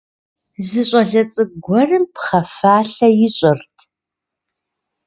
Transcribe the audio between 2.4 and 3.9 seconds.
фалъэ ищӏырт.